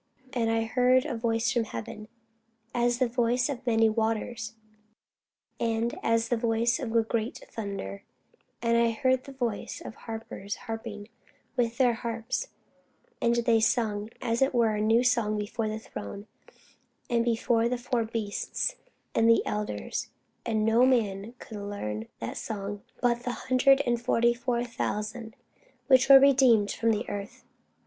[0.33, 2.07] And I heard a voice from heaven,
[2.73, 4.55] as the voice of many waters,
[5.59, 8.01] and as the voice of a great thunder:
[8.63, 11.07] and I heard the voice of harpers harping
[11.55, 12.47] with their harps:
[13.21, 16.25] and they sung as it were a new song before the throne,
[17.07, 18.77] and before the four beasts,
[19.13, 20.09] and the elders:
[20.47, 25.35] and no man could learn that song but the hundred and forty and four thousand,
[25.85, 27.43] which were redeemed from the earth.